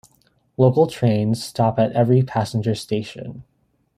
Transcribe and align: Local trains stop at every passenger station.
Local 0.57 0.87
trains 0.87 1.43
stop 1.43 1.77
at 1.77 1.91
every 1.91 2.23
passenger 2.23 2.73
station. 2.73 3.43